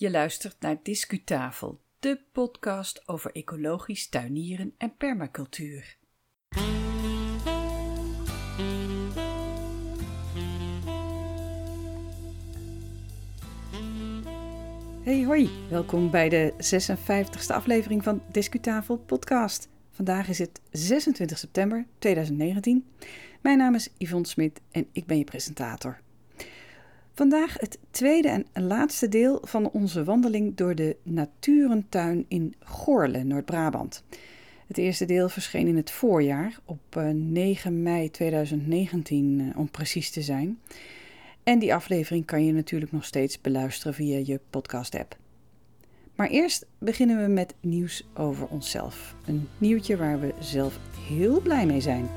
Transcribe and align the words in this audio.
Je 0.00 0.10
luistert 0.10 0.56
naar 0.60 0.76
Discutafel, 0.82 1.80
de 1.98 2.20
podcast 2.32 3.08
over 3.08 3.32
ecologisch 3.32 4.08
tuinieren 4.08 4.74
en 4.78 4.96
permacultuur. 4.96 5.96
Hey 15.02 15.24
hoi, 15.24 15.50
welkom 15.70 16.10
bij 16.10 16.28
de 16.28 16.52
56e 16.52 17.54
aflevering 17.54 18.02
van 18.02 18.22
Discutafel 18.30 18.96
podcast. 18.96 19.68
Vandaag 19.90 20.28
is 20.28 20.38
het 20.38 20.60
26 20.70 21.38
september 21.38 21.86
2019. 21.98 22.86
Mijn 23.40 23.58
naam 23.58 23.74
is 23.74 23.88
Yvonne 23.98 24.26
Smit 24.26 24.60
en 24.70 24.86
ik 24.92 25.06
ben 25.06 25.18
je 25.18 25.24
presentator. 25.24 26.00
Vandaag 27.20 27.56
het 27.58 27.78
tweede 27.90 28.44
en 28.52 28.66
laatste 28.66 29.08
deel 29.08 29.38
van 29.42 29.70
onze 29.70 30.04
wandeling 30.04 30.54
door 30.54 30.74
de 30.74 30.96
Naturentuin 31.02 32.24
in 32.28 32.54
Goorle, 32.64 33.24
Noord-Brabant. 33.24 34.02
Het 34.66 34.78
eerste 34.78 35.04
deel 35.04 35.28
verscheen 35.28 35.66
in 35.66 35.76
het 35.76 35.90
voorjaar, 35.90 36.58
op 36.64 36.80
9 37.14 37.72
eh, 37.72 37.82
mei 37.82 38.10
2019 38.10 39.40
eh, 39.40 39.58
om 39.58 39.70
precies 39.70 40.10
te 40.10 40.22
zijn. 40.22 40.60
En 41.42 41.58
die 41.58 41.74
aflevering 41.74 42.26
kan 42.26 42.44
je 42.44 42.52
natuurlijk 42.52 42.92
nog 42.92 43.04
steeds 43.04 43.40
beluisteren 43.40 43.94
via 43.94 44.20
je 44.24 44.40
podcast-app. 44.50 45.16
Maar 46.14 46.28
eerst 46.28 46.66
beginnen 46.78 47.22
we 47.22 47.28
met 47.28 47.54
nieuws 47.60 48.06
over 48.14 48.46
onszelf. 48.46 49.14
Een 49.26 49.48
nieuwtje 49.58 49.96
waar 49.96 50.20
we 50.20 50.34
zelf 50.38 50.78
heel 51.08 51.40
blij 51.40 51.66
mee 51.66 51.80
zijn. 51.80 52.08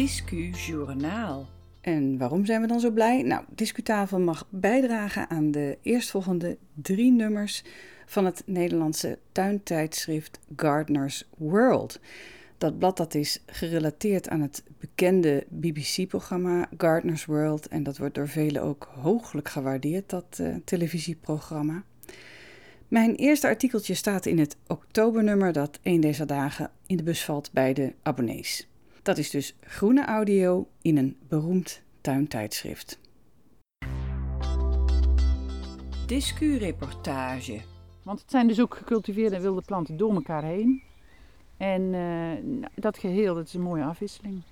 Discu 0.00 0.50
Journaal. 0.50 1.48
En 1.80 2.18
waarom 2.18 2.44
zijn 2.44 2.60
we 2.60 2.66
dan 2.66 2.80
zo 2.80 2.90
blij? 2.90 3.22
Nou, 3.22 3.44
Discutafel 3.48 4.20
mag 4.20 4.46
bijdragen 4.50 5.30
aan 5.30 5.50
de 5.50 5.78
eerstvolgende 5.82 6.56
drie 6.74 7.12
nummers 7.12 7.64
van 8.06 8.24
het 8.24 8.42
Nederlandse 8.46 9.18
tuintijdschrift 9.32 10.38
Gardener's 10.56 11.28
World. 11.36 12.00
Dat 12.58 12.78
blad 12.78 12.96
dat 12.96 13.14
is 13.14 13.42
gerelateerd 13.46 14.28
aan 14.28 14.40
het 14.40 14.62
bekende 14.78 15.46
BBC-programma 15.48 16.68
Gardener's 16.76 17.24
World 17.24 17.68
en 17.68 17.82
dat 17.82 17.98
wordt 17.98 18.14
door 18.14 18.28
velen 18.28 18.62
ook 18.62 18.88
hooglijk 18.94 19.48
gewaardeerd, 19.48 20.10
dat 20.10 20.38
uh, 20.40 20.54
televisieprogramma. 20.64 21.82
Mijn 22.88 23.14
eerste 23.14 23.46
artikeltje 23.46 23.94
staat 23.94 24.26
in 24.26 24.38
het 24.38 24.56
oktobernummer 24.66 25.52
dat 25.52 25.78
een 25.82 26.00
deze 26.00 26.24
dagen 26.24 26.70
in 26.86 26.96
de 26.96 27.02
bus 27.02 27.24
valt 27.24 27.52
bij 27.52 27.72
de 27.72 27.92
abonnees. 28.02 28.69
Dat 29.02 29.18
is 29.18 29.30
dus 29.30 29.54
groene 29.60 30.04
audio 30.04 30.68
in 30.82 30.96
een 30.96 31.16
beroemd 31.28 31.82
tuintijdschrift. 32.00 32.98
Discu-reportage. 36.06 37.60
Want 38.02 38.20
het 38.20 38.30
zijn 38.30 38.46
dus 38.46 38.60
ook 38.60 38.74
gecultiveerde 38.74 39.40
wilde 39.40 39.62
planten 39.62 39.96
door 39.96 40.14
elkaar 40.14 40.44
heen. 40.44 40.82
En 41.56 41.82
uh, 41.82 42.62
dat 42.74 42.98
geheel, 42.98 43.34
dat 43.34 43.46
is 43.46 43.54
een 43.54 43.60
mooie 43.60 43.84
afwisseling. 43.84 44.42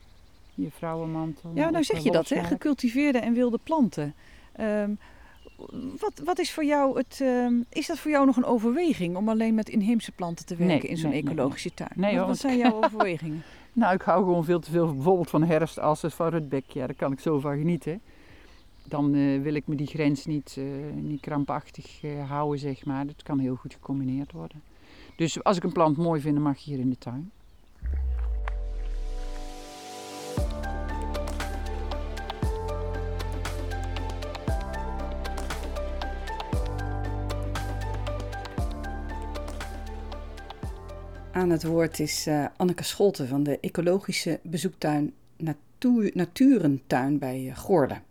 Je 0.54 0.70
vrouwenmantel. 0.70 1.50
Ja, 1.54 1.70
nou 1.70 1.84
zeg 1.84 2.02
je 2.02 2.10
dat, 2.10 2.28
hè? 2.28 2.44
Gecultiveerde 2.44 3.18
en 3.18 3.32
wilde 3.34 3.58
planten. 3.62 4.14
Um, 4.60 4.98
wat, 5.98 6.20
wat 6.24 6.38
is 6.38 6.52
voor 6.52 6.64
jou 6.64 6.98
het. 6.98 7.18
Uh, 7.22 7.60
is 7.68 7.86
dat 7.86 7.98
voor 7.98 8.10
jou 8.10 8.26
nog 8.26 8.36
een 8.36 8.44
overweging 8.44 9.16
om 9.16 9.28
alleen 9.28 9.54
met 9.54 9.68
inheemse 9.68 10.12
planten 10.12 10.46
te 10.46 10.56
werken 10.56 10.88
in 10.88 10.96
zo'n 10.96 11.12
ecologische 11.12 11.74
tuin? 11.74 11.90
Nee, 11.94 12.18
wat, 12.18 12.26
wat 12.26 12.38
zijn 12.38 12.58
jouw 12.66 12.82
overwegingen? 12.82 13.42
Nou, 13.72 13.94
ik 13.94 14.02
hou 14.02 14.24
gewoon 14.24 14.44
veel 14.44 14.60
te 14.60 14.70
veel 14.70 14.94
bijvoorbeeld 14.94 15.30
van 15.30 15.42
herfstassen, 15.42 16.10
van 16.10 16.28
Rutbeck. 16.28 16.64
Ja, 16.70 16.86
daar 16.86 16.96
kan 16.96 17.12
ik 17.12 17.20
zo 17.20 17.38
van 17.38 17.58
genieten. 17.58 18.00
Dan 18.84 19.14
uh, 19.14 19.42
wil 19.42 19.54
ik 19.54 19.66
me 19.66 19.74
die 19.74 19.86
grens 19.86 20.26
niet, 20.26 20.56
uh, 20.58 20.64
niet 20.94 21.20
krampachtig 21.20 22.02
uh, 22.02 22.30
houden, 22.30 22.58
zeg 22.58 22.84
maar. 22.84 23.06
Dat 23.06 23.22
kan 23.22 23.38
heel 23.38 23.54
goed 23.54 23.72
gecombineerd 23.72 24.32
worden. 24.32 24.62
Dus 25.16 25.44
als 25.44 25.56
ik 25.56 25.62
een 25.62 25.72
plant 25.72 25.96
mooi 25.96 26.20
vind, 26.20 26.34
dan 26.34 26.42
mag 26.42 26.58
je 26.58 26.70
hier 26.70 26.80
in 26.80 26.90
de 26.90 26.98
tuin. 26.98 27.30
Aan 41.38 41.50
het 41.50 41.64
woord 41.64 41.98
is 41.98 42.26
uh, 42.26 42.46
Anneke 42.56 42.84
Scholten 42.84 43.28
van 43.28 43.42
de 43.42 43.58
ecologische 43.60 44.40
bezoektuin 44.42 45.12
Natuur, 45.36 46.10
Naturentuin 46.14 47.18
bij 47.18 47.44
uh, 47.44 47.56
Goorden. 47.56 48.02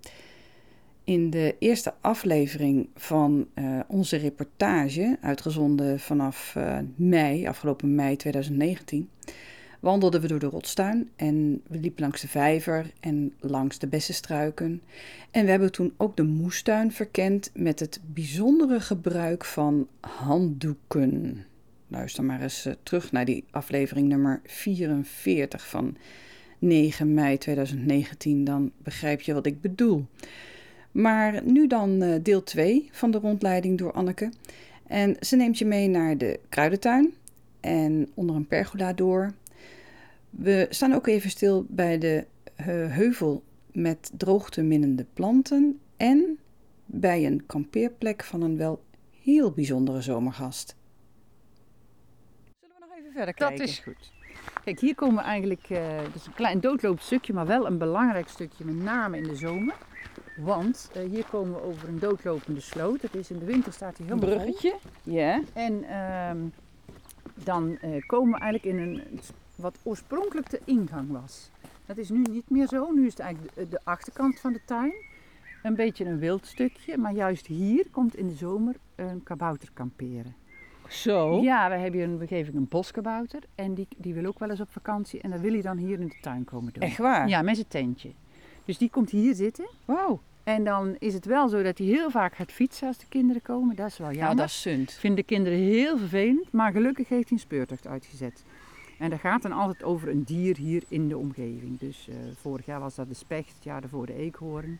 In 1.03 1.29
de 1.29 1.55
eerste 1.59 1.93
aflevering 2.01 2.89
van 2.95 3.47
uh, 3.55 3.79
onze 3.87 4.17
reportage, 4.17 5.17
uitgezonden 5.21 5.99
vanaf 5.99 6.55
mei, 6.95 7.47
afgelopen 7.47 7.95
mei 7.95 8.15
2019, 8.15 9.09
wandelden 9.79 10.21
we 10.21 10.27
door 10.27 10.39
de 10.39 10.45
rotstuin 10.45 11.09
en 11.15 11.61
we 11.67 11.79
liepen 11.79 12.01
langs 12.01 12.21
de 12.21 12.27
vijver 12.27 12.93
en 12.99 13.33
langs 13.39 13.79
de 13.79 13.87
bessenstruiken. 13.87 14.81
En 15.31 15.45
we 15.45 15.49
hebben 15.49 15.71
toen 15.71 15.93
ook 15.97 16.17
de 16.17 16.23
moestuin 16.23 16.91
verkend 16.91 17.51
met 17.53 17.79
het 17.79 17.99
bijzondere 18.05 18.79
gebruik 18.79 19.45
van 19.45 19.87
handdoeken. 19.99 21.45
Luister 21.87 22.23
maar 22.23 22.41
eens 22.41 22.65
uh, 22.65 22.73
terug 22.83 23.11
naar 23.11 23.25
die 23.25 23.43
aflevering 23.51 24.07
nummer 24.07 24.41
44 24.43 25.67
van 25.67 25.97
9 26.59 27.13
mei 27.13 27.37
2019, 27.37 28.43
dan 28.43 28.71
begrijp 28.77 29.21
je 29.21 29.33
wat 29.33 29.45
ik 29.45 29.61
bedoel. 29.61 30.05
Maar 30.91 31.43
nu 31.43 31.67
dan 31.67 32.03
uh, 32.03 32.15
deel 32.21 32.43
2 32.43 32.89
van 32.91 33.11
de 33.11 33.17
rondleiding 33.17 33.77
door 33.77 33.91
Anneke. 33.91 34.31
En 34.87 35.15
ze 35.19 35.35
neemt 35.35 35.57
je 35.57 35.65
mee 35.65 35.87
naar 35.87 36.17
de 36.17 36.39
kruidentuin 36.49 37.13
en 37.59 38.09
onder 38.13 38.35
een 38.35 38.47
pergola 38.47 38.93
door. 38.93 39.33
We 40.29 40.67
staan 40.69 40.93
ook 40.93 41.07
even 41.07 41.29
stil 41.29 41.65
bij 41.69 41.97
de 41.97 42.25
uh, 42.59 42.65
heuvel 42.95 43.43
met 43.71 44.11
droogteminnende 44.17 45.05
planten 45.13 45.79
en 45.97 46.37
bij 46.85 47.25
een 47.25 47.45
kampeerplek 47.45 48.23
van 48.23 48.41
een 48.41 48.57
wel 48.57 48.83
heel 49.21 49.51
bijzondere 49.51 50.01
zomergast 50.01 50.76
verder 53.17 53.33
kijken. 53.33 53.57
Dat 53.57 53.67
is 53.67 53.79
goed. 53.79 54.11
Kijk, 54.63 54.79
hier 54.79 54.95
komen 54.95 55.15
we 55.15 55.21
eigenlijk, 55.21 55.69
uh, 55.69 55.97
dat 55.97 56.15
is 56.15 56.25
een 56.25 56.33
klein 56.33 56.59
doodlopend 56.59 57.01
stukje, 57.03 57.33
maar 57.33 57.45
wel 57.45 57.65
een 57.65 57.77
belangrijk 57.77 58.27
stukje, 58.27 58.65
met 58.65 58.75
name 58.75 59.17
in 59.17 59.23
de 59.23 59.35
zomer. 59.35 59.75
Want 60.37 60.91
uh, 60.97 61.09
hier 61.09 61.25
komen 61.25 61.53
we 61.53 61.61
over 61.61 61.87
een 61.87 61.99
doodlopende 61.99 62.59
sloot. 62.59 63.01
Dat 63.01 63.13
is 63.13 63.31
in 63.31 63.39
de 63.39 63.45
winter 63.45 63.73
staat 63.73 63.97
hij 63.97 64.05
helemaal 64.05 64.29
Een 64.29 64.35
bruggetje, 64.35 64.75
ja. 65.03 65.41
En 65.53 65.83
uh, 65.83 66.31
dan 67.33 67.77
uh, 67.83 68.01
komen 68.05 68.33
we 68.33 68.39
eigenlijk 68.39 68.77
in 68.77 68.87
een, 68.87 69.19
wat 69.55 69.77
oorspronkelijk 69.83 70.49
de 70.49 70.61
ingang 70.65 71.11
was. 71.11 71.49
Dat 71.85 71.97
is 71.97 72.09
nu 72.09 72.21
niet 72.21 72.49
meer 72.49 72.67
zo. 72.67 72.91
Nu 72.91 73.05
is 73.05 73.11
het 73.11 73.19
eigenlijk 73.19 73.55
de, 73.55 73.67
de 73.67 73.79
achterkant 73.83 74.39
van 74.39 74.53
de 74.53 74.61
tuin. 74.65 74.93
Een 75.63 75.75
beetje 75.75 76.05
een 76.05 76.19
wild 76.19 76.45
stukje, 76.45 76.97
maar 76.97 77.13
juist 77.13 77.47
hier 77.47 77.85
komt 77.91 78.15
in 78.15 78.27
de 78.27 78.35
zomer 78.35 78.75
een 78.95 79.23
kabouter 79.23 79.69
kamperen. 79.73 80.35
Zo? 80.89 81.41
Ja, 81.41 81.69
we 81.69 81.75
hebben 81.75 81.99
hier 81.99 82.09
een 82.09 82.17
begeving 82.17 82.55
een 82.55 82.67
boskabouter. 82.67 83.39
En 83.55 83.73
die, 83.73 83.87
die 83.97 84.13
wil 84.13 84.25
ook 84.25 84.39
wel 84.39 84.49
eens 84.49 84.61
op 84.61 84.71
vakantie. 84.71 85.21
En 85.21 85.29
dan 85.29 85.41
wil 85.41 85.51
hij 85.51 85.61
dan 85.61 85.77
hier 85.77 85.99
in 85.99 86.07
de 86.07 86.17
tuin 86.21 86.43
komen 86.43 86.73
doen. 86.73 86.83
Echt 86.83 86.97
waar? 86.97 87.27
Ja, 87.27 87.41
met 87.41 87.55
zijn 87.55 87.67
tentje. 87.67 88.11
Dus 88.65 88.77
die 88.77 88.89
komt 88.89 89.09
hier 89.09 89.35
zitten. 89.35 89.69
Wauw. 89.85 90.21
En 90.43 90.63
dan 90.63 90.95
is 90.99 91.13
het 91.13 91.25
wel 91.25 91.49
zo 91.49 91.63
dat 91.63 91.77
hij 91.77 91.87
heel 91.87 92.11
vaak 92.11 92.35
gaat 92.35 92.51
fietsen 92.51 92.87
als 92.87 92.97
de 92.97 93.05
kinderen 93.09 93.41
komen. 93.41 93.75
Dat 93.75 93.87
is 93.87 93.97
wel 93.97 94.11
jammer. 94.11 94.29
Ja, 94.29 94.35
dat 94.35 94.45
is 94.45 94.61
sunt. 94.61 94.91
Vinden 94.91 95.19
de 95.19 95.25
kinderen 95.25 95.59
heel 95.59 95.97
vervelend. 95.97 96.51
Maar 96.51 96.71
gelukkig 96.71 97.09
heeft 97.09 97.29
hij 97.29 97.37
een 97.37 97.43
speurtocht 97.43 97.87
uitgezet. 97.87 98.43
En 98.99 99.09
dat 99.09 99.19
gaat 99.19 99.41
dan 99.41 99.51
altijd 99.51 99.83
over 99.83 100.09
een 100.09 100.23
dier 100.23 100.57
hier 100.57 100.83
in 100.87 101.07
de 101.07 101.17
omgeving. 101.17 101.79
Dus 101.79 102.07
uh, 102.09 102.15
vorig 102.35 102.65
jaar 102.65 102.79
was 102.79 102.95
dat 102.95 103.07
de 103.07 103.13
specht, 103.13 103.53
het 103.55 103.63
jaar 103.63 103.81
daarvoor 103.81 104.05
de 104.05 104.13
eekhoorn. 104.13 104.79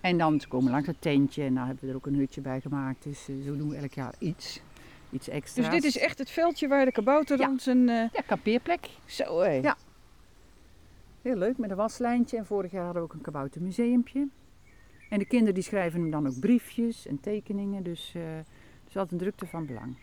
En 0.00 0.18
dan 0.18 0.40
ze 0.40 0.48
komen 0.48 0.70
langs 0.70 0.86
het 0.86 1.00
tentje 1.00 1.42
en 1.42 1.54
daar 1.54 1.66
hebben 1.66 1.84
we 1.84 1.90
er 1.90 1.96
ook 1.96 2.06
een 2.06 2.14
hutje 2.14 2.40
bij 2.40 2.60
gemaakt. 2.60 3.02
Dus 3.02 3.28
uh, 3.28 3.44
zo 3.44 3.56
doen 3.56 3.68
we 3.68 3.76
elk 3.76 3.92
jaar 3.92 4.14
iets 4.18 4.60
iets 5.10 5.28
extra's. 5.28 5.64
Dus 5.64 5.74
dit 5.74 5.84
is 5.84 5.98
echt 5.98 6.18
het 6.18 6.30
veldje 6.30 6.68
waar 6.68 6.84
de 6.84 6.92
kabouter 6.92 7.36
dan 7.36 7.58
zijn... 7.60 7.78
Uh... 7.78 7.94
Ja, 8.12 8.20
kampeerplek. 8.26 8.88
Zo 9.04 9.40
hé. 9.40 9.52
Ja. 9.52 9.76
Heel 11.22 11.36
leuk, 11.36 11.58
met 11.58 11.70
een 11.70 11.76
waslijntje. 11.76 12.36
En 12.36 12.46
vorig 12.46 12.70
jaar 12.70 12.84
hadden 12.84 13.02
we 13.02 13.08
ook 13.08 13.14
een 13.14 13.20
kaboutermuseumpje. 13.20 14.28
En 15.08 15.18
de 15.18 15.24
kinderen 15.24 15.54
die 15.54 15.62
schrijven 15.62 16.00
hem 16.00 16.10
dan 16.10 16.26
ook 16.26 16.40
briefjes 16.40 17.06
en 17.06 17.20
tekeningen. 17.20 17.82
Dus 17.82 18.12
uh, 18.16 18.22
is 18.88 18.96
altijd 18.96 19.12
een 19.12 19.18
drukte 19.18 19.46
van 19.46 19.66
belang. 19.66 19.96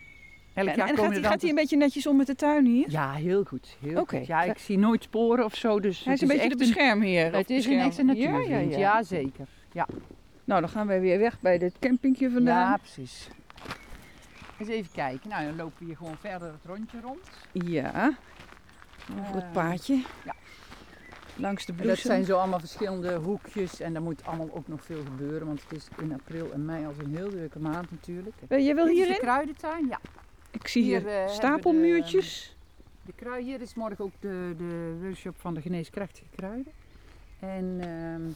Elk 0.54 0.68
en, 0.68 0.76
jaar 0.76 0.88
en 0.88 0.96
gaat, 0.96 1.12
hij, 1.12 1.22
gaat 1.22 1.40
hij 1.40 1.50
een 1.50 1.56
beetje 1.56 1.76
netjes 1.76 2.06
om 2.06 2.16
met 2.16 2.26
de 2.26 2.34
tuin 2.34 2.66
hier? 2.66 2.90
Ja, 2.90 3.12
heel 3.12 3.44
goed. 3.44 3.76
Heel 3.80 4.00
okay. 4.00 4.18
goed. 4.18 4.28
Ja, 4.28 4.42
ik 4.42 4.58
zie 4.58 4.78
nooit 4.78 5.02
sporen 5.02 5.44
of 5.44 5.54
zo. 5.54 5.80
Dus 5.80 6.04
hij 6.04 6.14
is 6.14 6.20
een 6.20 6.28
beetje 6.28 6.48
de 6.48 6.56
beschermheer. 6.56 7.34
Het 7.34 7.50
is 7.50 7.66
een 7.66 7.78
echte 7.78 8.02
natuurvriend. 8.02 8.48
Ja, 8.48 8.58
ja, 8.58 8.70
ja. 8.70 8.78
ja, 8.78 9.02
zeker. 9.02 9.46
Ja. 9.72 9.88
Nou, 10.44 10.60
dan 10.60 10.70
gaan 10.70 10.86
wij 10.86 11.00
weer 11.00 11.18
weg 11.18 11.40
bij 11.40 11.58
dit 11.58 11.78
campingje 11.78 12.30
vandaan. 12.30 12.70
Ja, 12.70 12.76
precies. 12.76 13.28
Eens 14.58 14.68
even 14.68 14.92
kijken. 14.92 15.28
Nou, 15.28 15.44
dan 15.46 15.56
lopen 15.56 15.78
we 15.78 15.84
hier 15.84 15.96
gewoon 15.96 16.16
verder 16.16 16.48
het 16.52 16.64
rondje 16.64 17.00
rond. 17.00 17.20
Ja. 17.52 18.16
Over 19.20 19.34
het 19.34 19.44
Eh, 19.44 19.52
paadje. 19.52 20.02
ja. 20.24 20.34
Langs 21.38 21.64
de 21.66 21.72
En 21.72 21.76
dat 21.78 21.86
bloesem. 21.86 22.06
zijn 22.10 22.24
zo 22.24 22.38
allemaal 22.38 22.58
verschillende 22.60 23.14
hoekjes 23.14 23.80
en 23.80 23.92
daar 23.92 24.02
moet 24.02 24.24
allemaal 24.24 24.50
ook 24.52 24.68
nog 24.68 24.84
veel 24.84 25.02
gebeuren, 25.04 25.46
want 25.46 25.62
het 25.62 25.72
is 25.72 25.88
in 26.00 26.12
april 26.12 26.52
en 26.52 26.64
mei 26.64 26.86
als 26.86 26.94
een 26.98 27.16
heel 27.16 27.30
drukke 27.30 27.58
maand 27.58 27.90
natuurlijk. 27.90 28.36
Eh, 28.48 28.64
Jij 28.64 28.74
wil 28.74 28.84
is 28.86 28.90
de 28.90 28.96
hierin? 28.96 29.18
kruidentuin, 29.18 29.86
ja. 29.88 30.00
Ik 30.50 30.68
zie 30.68 30.82
hier, 30.82 30.98
hier, 31.00 31.08
eh, 31.20 31.26
de- 31.26 31.32
stapelmuurtjes. 31.32 32.56
De 33.02 33.12
krui, 33.16 33.44
hier 33.44 33.60
is 33.60 33.74
morgen 33.74 34.04
ook 34.04 34.12
de, 34.20 34.54
de 34.58 34.96
workshop 35.02 35.34
van 35.40 35.54
de 35.54 35.60
geneeskrachtige 35.60 36.26
kruiden. 36.36 36.72
En 37.38 37.76
ehm, 37.80 37.88
eh, 38.28 38.34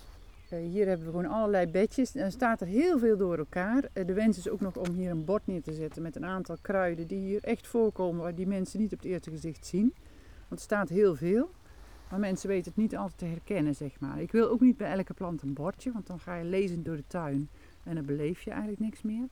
hier 0.58 0.86
hebben 0.86 1.06
we 1.06 1.12
gewoon 1.12 1.30
allerlei 1.30 1.66
bedjes. 1.66 2.14
En 2.14 2.24
er 2.24 2.30
staat 2.30 2.60
er 2.60 2.66
heel 2.66 2.98
veel 2.98 3.16
door 3.16 3.38
elkaar. 3.38 3.88
Eh, 3.92 4.06
de 4.06 4.12
wens 4.12 4.38
is 4.38 4.48
ook 4.48 4.60
nog 4.60 4.76
om 4.76 4.94
hier 4.94 5.10
een 5.10 5.24
bord 5.24 5.46
neer 5.46 5.62
te 5.62 5.72
zetten 5.72 6.02
met 6.02 6.16
een 6.16 6.24
aantal 6.24 6.56
kruiden 6.60 7.06
die 7.06 7.18
hier 7.18 7.44
echt 7.44 7.66
voorkomen, 7.66 8.22
waar 8.22 8.34
die 8.34 8.46
mensen 8.46 8.80
niet 8.80 8.92
op 8.92 8.98
het 8.98 9.08
eerste 9.08 9.30
gezicht 9.30 9.66
zien. 9.66 9.94
Want 10.48 10.60
er 10.60 10.66
staat 10.66 10.88
heel 10.88 11.16
veel. 11.16 11.50
Maar 12.10 12.18
mensen 12.18 12.48
weten 12.48 12.72
het 12.72 12.80
niet 12.82 12.96
altijd 12.96 13.18
te 13.18 13.24
herkennen, 13.24 13.74
zeg 13.74 14.00
maar. 14.00 14.20
Ik 14.20 14.32
wil 14.32 14.48
ook 14.48 14.60
niet 14.60 14.76
bij 14.76 14.90
elke 14.92 15.14
plant 15.14 15.42
een 15.42 15.52
bordje, 15.54 15.92
want 15.92 16.06
dan 16.06 16.20
ga 16.20 16.36
je 16.36 16.44
lezend 16.44 16.84
door 16.84 16.96
de 16.96 17.04
tuin 17.06 17.48
en 17.84 17.94
dan 17.94 18.04
beleef 18.04 18.42
je 18.42 18.50
eigenlijk 18.50 18.80
niks 18.80 19.02
meer. 19.02 19.26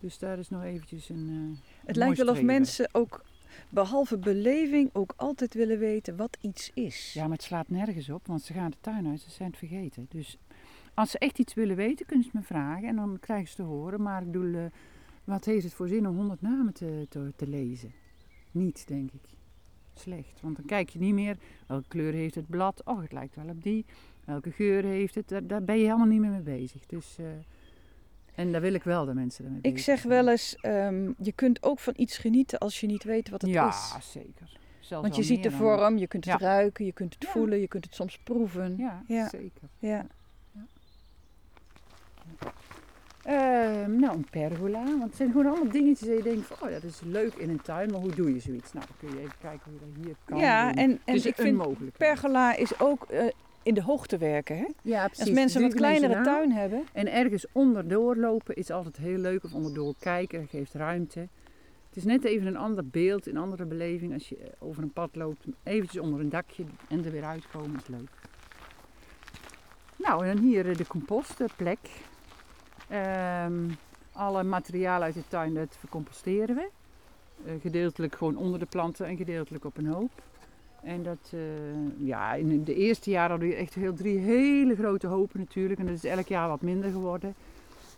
Dus 0.00 0.18
daar 0.18 0.38
is 0.38 0.48
nog 0.48 0.62
eventjes 0.62 1.08
een. 1.08 1.28
eh, 1.56 1.86
Het 1.86 1.96
lijkt 1.96 2.16
wel 2.18 2.28
of 2.28 2.42
mensen 2.42 2.88
ook, 2.92 3.24
behalve 3.68 4.18
beleving, 4.18 4.90
ook 4.92 5.12
altijd 5.16 5.54
willen 5.54 5.78
weten 5.78 6.16
wat 6.16 6.36
iets 6.40 6.70
is. 6.74 7.12
Ja, 7.12 7.22
maar 7.22 7.32
het 7.36 7.42
slaat 7.42 7.68
nergens 7.68 8.10
op, 8.10 8.26
want 8.26 8.42
ze 8.42 8.52
gaan 8.52 8.70
de 8.70 8.76
tuin 8.80 9.06
uit, 9.06 9.20
ze 9.20 9.30
zijn 9.30 9.48
het 9.48 9.58
vergeten. 9.58 10.06
Dus 10.10 10.38
als 10.94 11.10
ze 11.10 11.18
echt 11.18 11.38
iets 11.38 11.54
willen 11.54 11.76
weten, 11.76 12.06
kunnen 12.06 12.24
ze 12.24 12.30
me 12.32 12.42
vragen 12.42 12.88
en 12.88 12.96
dan 12.96 13.16
krijgen 13.20 13.48
ze 13.48 13.54
te 13.54 13.62
horen. 13.62 14.02
Maar 14.02 14.20
ik 14.22 14.30
bedoel, 14.32 14.54
eh, 14.54 14.64
wat 15.24 15.44
heeft 15.44 15.64
het 15.64 15.74
voor 15.74 15.88
zin 15.88 16.08
om 16.08 16.16
honderd 16.16 16.40
namen 16.42 16.72
te, 16.72 17.06
te, 17.08 17.32
te 17.36 17.46
lezen? 17.48 17.92
Niet, 18.50 18.88
denk 18.88 19.10
ik. 19.12 19.20
Slecht, 19.94 20.40
want 20.40 20.56
dan 20.56 20.64
kijk 20.64 20.88
je 20.88 20.98
niet 20.98 21.14
meer 21.14 21.36
welke 21.66 21.88
kleur 21.88 22.12
heeft 22.12 22.34
het 22.34 22.48
blad. 22.48 22.82
Oh, 22.84 23.00
het 23.00 23.12
lijkt 23.12 23.34
wel 23.36 23.48
op 23.48 23.62
die. 23.62 23.84
Welke 24.24 24.50
geur 24.50 24.84
heeft 24.84 25.14
het? 25.14 25.28
Daar, 25.28 25.46
daar 25.46 25.62
ben 25.64 25.76
je 25.78 25.84
helemaal 25.84 26.06
niet 26.06 26.20
meer 26.20 26.30
mee 26.30 26.40
bezig. 26.40 26.86
Dus, 26.86 27.16
eh, 27.18 27.24
en 28.34 28.52
daar 28.52 28.60
wil 28.60 28.74
ik 28.74 28.82
wel 28.82 29.04
de 29.04 29.14
mensen 29.14 29.44
ermee 29.44 29.58
Ik 29.62 29.72
bezig 29.72 29.84
zeg 29.84 29.98
zijn. 29.98 30.12
wel 30.12 30.28
eens, 30.28 30.56
ehm, 30.56 31.12
je 31.18 31.32
kunt 31.32 31.62
ook 31.62 31.78
van 31.78 31.92
iets 31.96 32.18
genieten 32.18 32.58
als 32.58 32.80
je 32.80 32.86
niet 32.86 33.04
weet 33.04 33.28
wat 33.28 33.42
het 33.42 33.50
ja, 33.50 33.68
is. 33.68 34.10
zeker. 34.12 34.58
Zelfs 34.80 35.02
Want 35.02 35.16
je 35.16 35.22
ziet 35.22 35.42
de 35.42 35.50
vorm, 35.50 35.96
je 35.98 36.06
kunt 36.06 36.24
het 36.24 36.40
Ja. 36.40 36.46
ruiken, 36.46 36.84
je 36.84 36.92
kunt 36.92 37.14
het 37.14 37.22
Ja. 37.22 37.30
voelen, 37.30 37.60
je 37.60 37.68
kunt 37.68 37.84
het 37.84 37.94
soms 37.94 38.18
proeven. 38.18 38.76
Ja, 38.76 39.02
Ja. 39.06 39.28
zeker. 39.28 39.68
Ja. 39.78 40.06
Nou, 43.86 44.16
een 44.16 44.26
pergola. 44.30 44.84
Want 44.84 45.02
het 45.02 45.16
zijn 45.16 45.30
gewoon 45.30 45.46
allemaal 45.46 45.72
dingetjes 45.72 46.08
dat 46.08 46.16
je 46.16 46.22
denkt 46.22 46.46
van, 46.46 46.56
oh 46.60 46.68
ja, 46.68 46.80
dat 46.80 46.90
is 46.90 47.00
leuk 47.04 47.34
in 47.34 47.50
een 47.50 47.62
tuin, 47.62 47.90
maar 47.90 48.00
hoe 48.00 48.14
doe 48.14 48.34
je 48.34 48.40
zoiets? 48.40 48.72
Nou, 48.72 48.86
dan 48.86 48.96
kun 48.98 49.18
je 49.18 49.24
even 49.24 49.38
kijken 49.40 49.60
hoe 49.64 49.72
je 49.72 49.78
dat 49.94 50.04
hier 50.04 50.14
kan 50.24 50.38
Ja, 50.38 50.68
doen. 50.68 50.82
en, 50.82 51.00
en 51.04 51.14
is 51.14 51.26
ik 51.26 51.34
vind 51.34 51.92
pergola 51.96 52.56
is 52.56 52.80
ook 52.80 53.04
eh, 53.04 53.26
in 53.62 53.74
de 53.74 53.82
hoogte 53.82 54.18
werken. 54.18 54.56
Hè? 54.56 54.66
Ja, 54.82 55.06
precies. 55.06 55.24
Als 55.24 55.34
mensen 55.34 55.62
een 55.62 55.68
wat 55.68 55.76
kleinere 55.76 56.22
tuin 56.22 56.52
hebben. 56.52 56.84
En 56.92 57.12
ergens 57.12 57.46
onderdoor 57.52 58.16
lopen 58.16 58.54
is 58.54 58.70
altijd 58.70 58.96
heel 58.96 59.18
leuk. 59.18 59.44
Of 59.44 59.54
onderdoor 59.54 59.94
kijken, 59.98 60.40
dat 60.40 60.50
geeft 60.50 60.74
ruimte. 60.74 61.28
Het 61.88 61.96
is 61.96 62.04
net 62.04 62.24
even 62.24 62.46
een 62.46 62.56
ander 62.56 62.86
beeld, 62.86 63.26
een 63.26 63.36
andere 63.36 63.64
beleving. 63.64 64.12
Als 64.12 64.28
je 64.28 64.36
eh, 64.36 64.48
over 64.58 64.82
een 64.82 64.92
pad 64.92 65.16
loopt, 65.16 65.46
eventjes 65.62 66.02
onder 66.02 66.20
een 66.20 66.28
dakje 66.28 66.64
en 66.88 67.04
er 67.04 67.10
weer 67.10 67.24
uitkomen 67.24 67.76
is 67.76 67.86
leuk. 67.86 68.10
Nou, 69.96 70.26
en 70.26 70.36
dan 70.36 70.44
hier 70.44 70.70
eh, 70.70 70.76
de 70.76 70.86
compostplek. 70.86 71.78
Ehm, 72.94 73.70
alle 74.12 74.42
materialen 74.42 75.02
uit 75.02 75.14
de 75.14 75.28
tuin, 75.28 75.54
dat 75.54 75.76
vercomposteren 75.78 76.56
we. 76.56 76.68
Eh, 77.44 77.52
gedeeltelijk 77.60 78.14
gewoon 78.14 78.36
onder 78.36 78.58
de 78.58 78.66
planten 78.66 79.06
en 79.06 79.16
gedeeltelijk 79.16 79.64
op 79.64 79.76
een 79.76 79.86
hoop. 79.86 80.10
En 80.82 81.02
dat, 81.02 81.32
eh, 81.32 82.06
ja, 82.06 82.34
in 82.34 82.64
de 82.64 82.74
eerste 82.74 83.10
jaren 83.10 83.30
hadden 83.30 83.48
we 83.48 83.54
echt 83.54 83.74
heel 83.74 83.94
drie 83.94 84.18
hele 84.18 84.76
grote 84.76 85.06
hopen 85.06 85.40
natuurlijk. 85.40 85.80
En 85.80 85.86
dat 85.86 85.94
is 85.94 86.04
elk 86.04 86.26
jaar 86.26 86.48
wat 86.48 86.60
minder 86.60 86.90
geworden. 86.90 87.34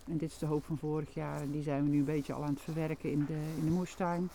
En 0.07 0.17
dit 0.17 0.29
is 0.29 0.37
de 0.37 0.45
hoop 0.45 0.65
van 0.65 0.77
vorig 0.77 1.13
jaar. 1.13 1.41
En 1.41 1.51
die 1.51 1.63
zijn 1.63 1.83
we 1.83 1.89
nu 1.89 1.97
een 1.97 2.05
beetje 2.05 2.33
al 2.33 2.43
aan 2.43 2.53
het 2.53 2.61
verwerken 2.61 3.11
in 3.11 3.25
de, 3.25 3.39
in 3.57 3.65
de 3.65 3.71
moestuin. 3.71 4.29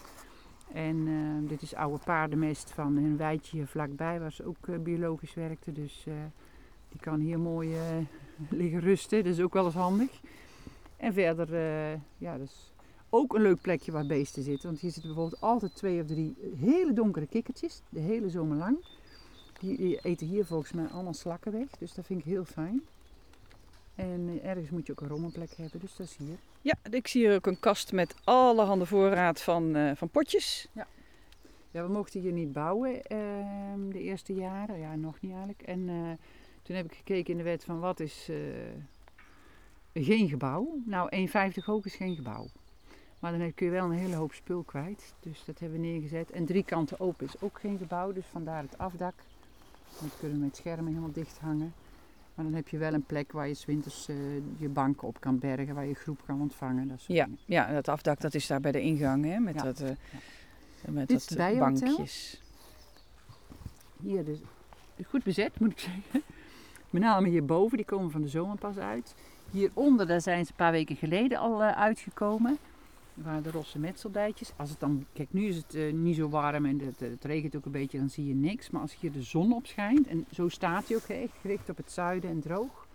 En 0.73 1.06
eh, 1.06 1.49
dit 1.49 1.62
is 1.62 1.75
oude 1.75 2.05
paardenmest 2.05 2.70
van 2.70 2.97
een 2.97 3.17
weidje 3.17 3.56
hier 3.56 3.67
vlakbij, 3.67 4.20
waar 4.20 4.32
ze 4.32 4.47
ook 4.47 4.69
eh, 4.69 4.79
biologisch 4.79 5.35
werkte. 5.35 5.73
Dus 5.73 6.06
die 6.88 7.00
kan 7.00 7.20
hier 7.20 7.38
mooi 7.38 7.75
liggen 8.49 8.81
rusten. 8.81 9.25
Dat 9.25 9.32
is 9.32 9.41
ook 9.41 9.53
wel 9.53 9.64
eens 9.64 9.75
handig. 9.75 10.20
En 11.02 11.12
verder, 11.12 11.54
eh, 11.54 12.00
ja, 12.19 12.34
is 12.34 12.72
ook 13.10 13.34
een 13.34 13.43
leuk 13.43 13.60
plekje 13.60 13.93
waar 13.93 14.06
beesten 14.06 14.43
zitten. 14.43 14.69
Want 14.69 14.81
hier 14.81 14.90
zitten 14.90 15.12
bijvoorbeeld 15.12 15.43
altijd 15.43 15.75
twee 15.75 16.00
of 16.00 16.06
drie 16.06 16.37
hele 16.56 16.93
donkere 16.93 17.26
kikkertjes, 17.26 17.82
de 17.88 18.00
hele 18.00 18.31
zomer 18.31 18.56
lang. 18.56 18.84
Die, 19.60 19.76
die 19.76 19.99
eten 20.02 20.26
hier 20.26 20.44
volgens 20.44 20.72
mij 20.72 20.87
allemaal 20.87 21.14
slakken 21.14 21.52
weg, 21.52 21.69
dus 21.78 21.94
dat 21.94 22.06
vind 22.06 22.19
ik 22.19 22.25
heel 22.25 22.44
fijn. 22.44 22.82
En 23.94 24.28
eh, 24.28 24.49
ergens 24.49 24.70
moet 24.70 24.87
je 24.87 24.93
ook 24.93 25.00
een 25.00 25.08
rommelplek 25.08 25.50
hebben, 25.56 25.81
dus 25.81 25.96
dat 25.96 26.06
is 26.06 26.16
hier. 26.16 26.37
Ja, 26.60 26.75
ik 26.90 27.08
zie 27.08 27.26
hier 27.26 27.34
ook 27.34 27.46
een 27.46 27.60
kast 27.60 27.93
met 27.93 28.14
allerhande 28.25 28.87
voorraad 28.87 29.40
van, 29.40 29.76
eh, 29.76 29.90
van 29.94 30.08
potjes. 30.08 30.69
Ja, 30.72 30.87
we 31.70 31.93
mochten 31.93 32.20
hier 32.20 32.32
niet 32.32 32.52
bouwen 32.52 33.02
ehm, 33.02 33.88
de 33.88 34.00
eerste 34.00 34.34
jaren, 34.34 34.78
ja 34.78 34.94
nog 34.94 35.20
niet 35.20 35.31
eigenlijk. 35.31 35.62
En 35.62 35.87
toen 36.62 36.76
heb 36.76 36.84
ik 36.84 36.94
gekeken 36.94 37.32
in 37.32 37.37
de 37.37 37.44
wet 37.44 37.64
van 37.64 37.81
wat 37.81 38.00
is 38.00 38.28
geen 39.92 40.28
gebouw. 40.28 40.78
Nou, 40.84 41.28
1,50 41.28 41.64
hoog 41.64 41.84
is 41.84 41.94
geen 41.94 42.14
gebouw. 42.16 42.46
Maar 43.18 43.38
dan 43.38 43.54
kun 43.54 43.66
je 43.66 43.72
wel 43.72 43.84
een 43.84 43.90
hele 43.98 44.14
hoop 44.14 44.32
spul 44.32 44.62
kwijt. 44.62 45.14
Dus 45.20 45.44
dat 45.44 45.58
hebben 45.58 45.80
we 45.80 45.86
neergezet. 45.86 46.30
En 46.30 46.44
drie 46.46 46.64
kanten 46.64 47.00
open 47.00 47.26
is 47.26 47.40
ook 47.40 47.58
geen 47.60 47.78
gebouw, 47.78 48.12
dus 48.12 48.24
vandaar 48.30 48.62
het 48.62 48.78
afdak. 48.78 49.14
Dan 50.00 50.10
kunnen 50.18 50.38
we 50.38 50.44
met 50.44 50.56
schermen 50.56 50.86
helemaal 50.86 51.12
dicht 51.12 51.38
hangen. 51.38 51.72
Maar 52.34 52.44
dan 52.44 52.54
heb 52.54 52.68
je 52.68 52.78
wel 52.78 52.92
een 52.92 53.04
plek 53.04 53.32
waar 53.32 53.48
je 53.48 53.54
's 53.54 53.64
winters 53.64 54.08
eh, 54.08 54.16
je 54.56 54.68
banken 54.68 55.08
op 55.08 55.20
kan 55.20 55.38
bergen, 55.38 55.74
waar 55.74 55.86
je 55.86 55.94
groep 55.94 56.20
kan 56.26 56.40
ontvangen. 56.40 56.88
Dat 56.88 57.00
soort 57.00 57.18
Ja, 57.18 57.24
dingen. 57.24 57.38
ja, 57.46 57.72
dat 57.72 57.88
afdak 57.88 58.20
dat 58.20 58.34
is 58.34 58.46
daar 58.46 58.60
bij 58.60 58.72
de 58.72 58.80
ingang 58.80 59.24
hè, 59.24 59.38
met 59.38 59.54
Ja. 59.54 59.62
dat, 59.62 59.80
eh, 59.80 59.90
met 60.88 61.08
Dit 61.08 61.28
dat 61.28 61.38
bijenhotel. 61.38 61.86
bankjes. 61.86 62.42
Hier 64.02 64.24
dus 64.24 64.38
goed 65.06 65.22
bezet, 65.24 65.60
moet 65.60 65.70
ik 65.72 65.78
zeggen. 65.78 66.22
Met 66.90 67.02
name 67.02 67.28
hierboven, 67.28 67.76
die 67.76 67.86
komen 67.86 68.10
van 68.10 68.20
de 68.22 68.28
zomer 68.28 68.56
pas 68.58 68.76
uit. 68.76 69.14
Hieronder, 69.52 70.06
daar 70.06 70.20
zijn 70.20 70.44
ze 70.44 70.50
een 70.50 70.56
paar 70.56 70.72
weken 70.72 70.96
geleden 70.96 71.38
al 71.38 71.62
eh, 71.62 71.70
uitgekomen. 71.70 72.58
Dat 73.14 73.25
waren 73.25 73.43
de 73.43 73.50
rosse 73.50 73.78
metselbijtjes. 73.78 74.52
Als 74.56 74.70
het 74.70 74.81
dan, 74.81 75.06
kijk, 75.12 75.32
nu 75.32 75.44
is 75.44 75.56
het 75.56 75.75
eh, 75.75 75.93
niet 75.93 76.16
zo 76.16 76.28
warm 76.28 76.66
en 76.66 76.81
het, 76.81 77.00
het 77.00 77.25
regent 77.25 77.56
ook 77.56 77.64
een 77.64 77.72
beetje, 77.72 77.99
dan 77.99 78.10
zie 78.10 78.26
je 78.26 78.34
niks. 78.34 78.71
Maar 78.71 78.80
als 78.80 78.97
hier 79.00 79.12
de 79.12 79.23
zon 79.23 79.52
op 79.52 79.66
schijnt, 79.66 80.06
en 80.06 80.26
zo 80.32 80.49
staat 80.49 80.88
hij 80.88 80.97
ook 80.97 81.02
echt 81.02 81.38
gericht 81.40 81.68
op 81.68 81.76
het 81.76 81.92
zuiden 81.92 82.30
en 82.30 82.40
droog, 82.40 82.87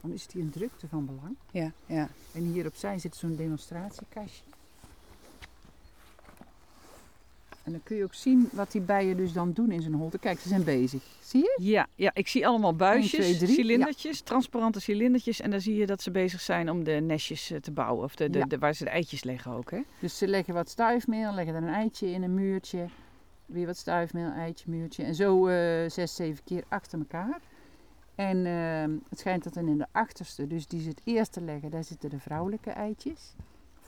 dan 0.00 0.12
is 0.12 0.22
het 0.22 0.32
hier 0.32 0.42
een 0.42 0.50
drukte 0.50 0.88
van 0.88 1.06
belang. 1.06 1.36
Ja, 1.50 1.72
ja. 1.86 2.08
En 2.32 2.42
hier 2.42 2.66
opzij 2.66 2.98
zit 2.98 3.16
zo'n 3.16 3.36
demonstratiekastje. 3.36 4.49
En 7.62 7.72
dan 7.72 7.80
kun 7.82 7.96
je 7.96 8.04
ook 8.04 8.14
zien 8.14 8.48
wat 8.52 8.72
die 8.72 8.80
bijen 8.80 9.16
dus 9.16 9.32
dan 9.32 9.52
doen 9.52 9.70
in 9.70 9.82
zijn 9.82 9.94
holte. 9.94 10.18
Kijk, 10.18 10.38
ze 10.38 10.48
zijn 10.48 10.64
bezig. 10.64 11.02
Zie 11.22 11.40
je? 11.40 11.58
Ja, 11.62 11.86
ja, 11.94 12.10
ik 12.14 12.28
zie 12.28 12.46
allemaal 12.46 12.74
buisjes, 12.74 13.38
cilindertjes, 13.54 14.20
transparante 14.20 14.80
cilindertjes. 14.80 15.40
En 15.40 15.50
dan 15.50 15.60
zie 15.60 15.74
je 15.76 15.86
dat 15.86 16.02
ze 16.02 16.10
bezig 16.10 16.40
zijn 16.40 16.70
om 16.70 16.84
de 16.84 16.92
nestjes 16.92 17.50
eh, 17.50 17.58
te 17.58 17.70
bouwen. 17.70 18.04
Of 18.04 18.14
de, 18.14 18.30
de, 18.30 18.38
Ja. 18.38 18.44
de- 18.44 18.58
waar 18.58 18.74
ze 18.74 18.84
de 18.84 18.90
eitjes 18.90 19.24
leggen 19.24 19.52
ook. 19.52 19.70
Hè? 19.70 19.80
Dus 20.00 20.18
ze 20.18 20.28
leggen 20.28 20.54
wat 20.54 20.68
stuifmeel, 20.68 21.32
leggen 21.34 21.54
er 21.54 21.62
een 21.62 21.68
eitje 21.74 22.10
in, 22.10 22.22
een 22.22 22.34
muurtje. 22.34 22.86
Weer 23.46 23.66
wat 23.66 23.76
stuifmeel, 23.76 24.30
eitje, 24.30 24.70
muurtje. 24.70 25.02
En 25.02 25.14
zo 25.14 25.46
eh, 25.46 25.90
zes, 25.90 26.14
zeven 26.14 26.44
keer 26.44 26.62
achter 26.68 26.98
elkaar. 26.98 27.40
En 28.14 28.46
eh, 28.46 28.94
het 29.08 29.18
schijnt 29.18 29.44
dat 29.44 29.54
dan 29.54 29.68
in 29.68 29.78
de 29.78 29.86
achterste, 29.92 30.46
dus 30.46 30.66
die 30.66 30.80
ze 30.80 30.88
het 30.88 31.00
eerste 31.04 31.40
leggen, 31.40 31.70
daar 31.70 31.84
zitten 31.84 32.10
de 32.10 32.18
vrouwelijke 32.18 32.70
eitjes. 32.70 33.34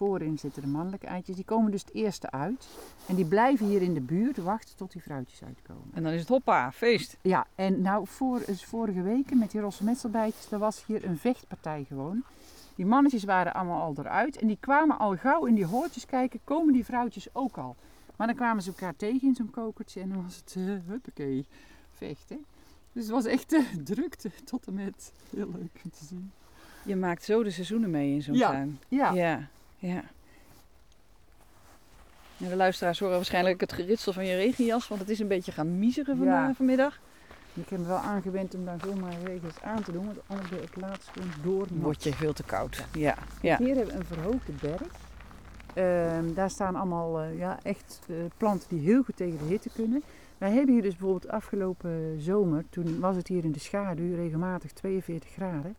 Voorin 0.02 0.38
zitten 0.38 0.62
de 0.62 0.68
mannelijke 0.68 1.06
eitjes. 1.06 1.36
Die 1.36 1.44
komen 1.44 1.70
dus 1.70 1.80
het 1.80 1.94
eerste 1.94 2.30
uit. 2.30 2.68
En 3.06 3.14
die 3.14 3.24
blijven 3.24 3.66
hier 3.66 3.82
in 3.82 3.94
de 3.94 4.00
buurt 4.00 4.36
wachten 4.36 4.76
tot 4.76 4.92
die 4.92 5.02
vrouwtjes 5.02 5.42
uitkomen. 5.44 5.90
En 5.94 6.02
dan 6.02 6.12
is 6.12 6.20
het 6.20 6.28
hoppa, 6.28 6.72
feest. 6.72 7.16
Ja, 7.20 7.46
en 7.54 7.82
nou 7.82 8.06
voor, 8.06 8.42
dus 8.46 8.64
vorige 8.64 9.02
weken 9.02 9.38
met 9.38 9.50
die 9.50 9.60
rosse 9.60 9.84
metselbijtjes, 9.84 10.50
er 10.50 10.58
was 10.58 10.84
hier 10.86 11.04
een 11.04 11.18
vechtpartij 11.18 11.84
gewoon. 11.88 12.22
Die 12.74 12.86
mannetjes 12.86 13.24
waren 13.24 13.54
allemaal 13.54 13.80
al 13.82 13.94
eruit 13.98 14.36
en 14.38 14.46
die 14.46 14.56
kwamen 14.60 14.98
al 14.98 15.16
gauw 15.16 15.44
in 15.44 15.54
die 15.54 15.66
hoortjes 15.66 16.06
kijken, 16.06 16.40
komen 16.44 16.72
die 16.72 16.84
vrouwtjes 16.84 17.28
ook 17.32 17.56
al. 17.56 17.76
Maar 18.16 18.26
dan 18.26 18.36
kwamen 18.36 18.62
ze 18.62 18.68
elkaar 18.68 18.96
tegen 18.96 19.28
in 19.28 19.34
zo'n 19.34 19.50
kokertje 19.50 20.00
en 20.00 20.08
dan 20.08 20.22
was 20.22 20.36
het, 20.36 20.54
uh, 20.58 20.74
huppakee, 20.86 21.46
vechten. 21.92 22.44
Dus 22.92 23.02
het 23.02 23.12
was 23.12 23.24
echt 23.24 23.52
uh, 23.52 23.60
drukte 23.84 24.30
tot 24.44 24.66
en 24.66 24.74
met. 24.74 25.12
Heel 25.30 25.48
leuk 25.48 25.80
om 25.84 25.90
te 25.90 26.04
zien. 26.04 26.30
Je 26.84 26.96
maakt 26.96 27.24
zo 27.24 27.42
de 27.42 27.50
seizoenen 27.50 27.90
mee 27.90 28.14
in 28.14 28.22
zo'n 28.22 28.34
Ja. 28.34 28.50
tuin. 28.50 28.78
Ja, 28.88 29.12
Ja, 29.12 29.48
ja. 29.82 30.02
Ja, 32.36 32.48
de 32.48 32.56
luisteraars 32.56 32.98
horen 32.98 33.14
waarschijnlijk 33.16 33.60
het 33.60 33.72
geritsel 33.72 34.12
van 34.12 34.26
je 34.26 34.36
regenjas, 34.36 34.88
want 34.88 35.00
het 35.00 35.10
is 35.10 35.18
een 35.18 35.28
beetje 35.28 35.52
gaan 35.52 35.78
miezeren 35.78 36.16
van, 36.16 36.26
Ja. 36.26 36.52
vanmiddag. 36.54 37.00
ik 37.54 37.68
heb 37.68 37.78
me 37.78 37.86
wel 37.86 37.96
aangewend 37.96 38.54
om 38.54 38.64
daar 38.64 38.78
zomaar 38.84 39.14
regens 39.24 39.60
aan 39.60 39.82
te 39.82 39.92
doen, 39.92 40.04
want 40.06 40.18
anders 40.26 40.48
ben 40.48 40.62
ik 40.62 40.68
het 40.74 40.76
laatst 40.82 41.08
gewoon 41.08 41.30
door. 41.42 41.68
Dan 41.68 41.80
word 41.80 42.02
je 42.02 42.14
veel 42.14 42.32
te 42.32 42.42
koud. 42.42 42.84
Ja, 42.92 43.14
ja. 43.40 43.56
Hier 43.56 43.76
hebben 43.76 43.94
we 43.94 44.00
een 44.00 44.04
verhoogde 44.06 44.52
berg. 44.60 44.82
Ehm, 45.74 46.34
daar 46.34 46.50
staan 46.50 46.74
allemaal 46.76 47.20
eh, 47.20 47.38
ja, 47.38 47.58
echt 47.62 48.00
eh, 48.08 48.16
planten 48.36 48.68
die 48.68 48.80
heel 48.80 49.02
goed 49.02 49.16
tegen 49.16 49.38
de 49.38 49.44
hitte 49.44 49.70
kunnen. 49.74 50.02
Wij 50.38 50.50
hebben 50.52 50.72
hier 50.74 50.82
dus 50.82 50.96
bijvoorbeeld 50.96 51.28
afgelopen 51.32 52.20
zomer, 52.20 52.64
toen 52.70 53.00
was 53.00 53.16
het 53.16 53.28
hier 53.28 53.44
in 53.44 53.52
de 53.52 53.58
schaduw 53.58 54.14
regelmatig 54.14 54.72
42 54.72 55.30
graden. 55.30 55.76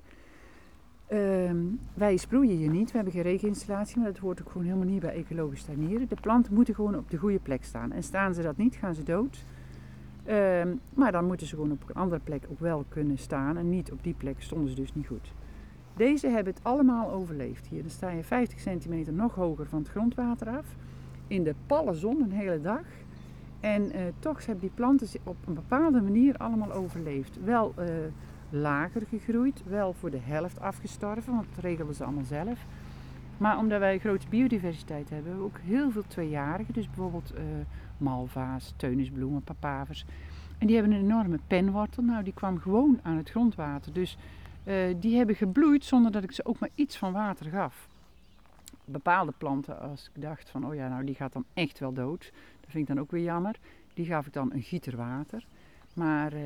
Ehm, 1.07 1.57
wij 1.93 2.17
sproeien 2.17 2.57
hier 2.57 2.69
niet, 2.69 2.89
we 2.89 2.95
hebben 2.95 3.13
geen 3.13 3.23
regeninstallatie, 3.23 3.97
maar 3.97 4.11
dat 4.11 4.17
hoort 4.17 4.41
ook 4.41 4.51
gewoon 4.51 4.67
helemaal 4.67 4.87
niet 4.87 5.01
bij 5.01 5.13
ecologisch 5.13 5.63
tuinieren. 5.63 6.07
De 6.07 6.17
planten 6.21 6.53
moeten 6.53 6.75
gewoon 6.75 6.97
op 6.97 7.09
de 7.09 7.17
goede 7.17 7.39
plek 7.39 7.63
staan. 7.63 7.91
En 7.91 8.03
staan 8.03 8.33
ze 8.33 8.41
dat 8.41 8.57
niet, 8.57 8.75
gaan 8.75 8.95
ze 8.95 9.03
dood. 9.03 9.43
Ehm, 10.23 10.75
maar 10.93 11.11
dan 11.11 11.25
moeten 11.25 11.47
ze 11.47 11.55
gewoon 11.55 11.71
op 11.71 11.83
een 11.89 11.95
andere 11.95 12.21
plek 12.23 12.45
ook 12.51 12.59
wel 12.59 12.85
kunnen 12.89 13.17
staan. 13.17 13.57
En 13.57 13.69
niet 13.69 13.91
op 13.91 14.03
die 14.03 14.13
plek 14.13 14.41
stonden 14.41 14.69
ze 14.69 14.75
dus 14.75 14.93
niet 14.93 15.07
goed. 15.07 15.33
Deze 15.95 16.27
hebben 16.27 16.53
het 16.53 16.63
allemaal 16.63 17.11
overleefd 17.11 17.67
hier. 17.67 17.81
Dan 17.81 17.91
sta 17.91 18.09
je 18.09 18.23
50 18.23 18.59
centimeter 18.59 19.13
nog 19.13 19.35
hoger 19.35 19.65
van 19.65 19.79
het 19.79 19.89
grondwater 19.89 20.49
af. 20.49 20.65
In 21.27 21.43
de 21.43 21.55
palle 21.67 21.93
zon 21.93 22.21
een 22.21 22.31
hele 22.31 22.61
dag. 22.61 22.85
En 23.59 23.83
uh, 23.83 24.01
toch 24.19 24.45
hebben 24.45 24.63
die 24.63 24.73
planten 24.75 25.07
op 25.23 25.35
een 25.45 25.53
bepaalde 25.53 26.01
manier 26.01 26.37
allemaal 26.37 26.71
overleefd. 26.71 27.43
Wel 27.43 27.73
uh, 27.79 27.85
lager 28.53 29.01
gegroeid, 29.09 29.63
wel 29.65 29.93
voor 29.93 30.11
de 30.11 30.19
helft 30.21 30.59
afgestorven, 30.59 31.33
want 31.33 31.45
dat 31.55 31.63
regelden 31.63 31.95
ze 31.95 32.03
allemaal 32.03 32.23
zelf. 32.23 32.65
Maar 33.37 33.57
omdat 33.57 33.79
wij 33.79 33.99
grote 33.99 34.27
biodiversiteit 34.29 35.09
hebben, 35.09 35.31
hebben 35.31 35.49
we 35.49 35.51
ook 35.53 35.59
heel 35.63 35.91
veel 35.91 36.07
tweejarigen. 36.07 36.73
Dus 36.73 36.85
bijvoorbeeld 36.85 37.33
uh, 37.35 37.41
malva's, 37.97 38.73
teunisbloemen, 38.75 39.41
papavers. 39.41 40.05
En 40.57 40.67
die 40.67 40.75
hebben 40.75 40.93
een 40.93 41.03
enorme 41.03 41.39
penwortel. 41.47 42.03
Nou, 42.03 42.23
die 42.23 42.33
kwam 42.33 42.59
gewoon 42.59 42.99
aan 43.01 43.17
het 43.17 43.29
grondwater. 43.29 43.93
Dus 43.93 44.17
uh, 44.63 44.75
die 44.99 45.17
hebben 45.17 45.35
gebloeid 45.35 45.85
zonder 45.85 46.11
dat 46.11 46.23
ik 46.23 46.31
ze 46.31 46.45
ook 46.45 46.59
maar 46.59 46.69
iets 46.75 46.97
van 46.97 47.13
water 47.13 47.49
gaf. 47.49 47.87
Bepaalde 48.85 49.33
planten, 49.37 49.79
als 49.79 50.09
ik 50.13 50.21
dacht 50.21 50.49
van, 50.49 50.65
oh 50.65 50.75
ja, 50.75 50.87
nou 50.87 51.05
die 51.05 51.15
gaat 51.15 51.33
dan 51.33 51.45
echt 51.53 51.79
wel 51.79 51.93
dood. 51.93 52.31
Dat 52.59 52.69
vind 52.69 52.89
ik 52.89 52.95
dan 52.95 53.03
ook 53.03 53.11
weer 53.11 53.23
jammer. 53.23 53.55
Die 53.93 54.05
gaf 54.05 54.25
ik 54.25 54.33
dan 54.33 54.53
een 54.53 54.61
gieter 54.61 54.97
water. 54.97 55.45
Maar 55.93 56.33
uh, 56.33 56.41